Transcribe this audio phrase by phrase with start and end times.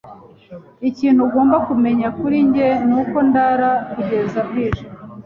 [0.89, 4.83] Ikintu ugomba kumenya kuri njye nuko ndara kugeza bwije.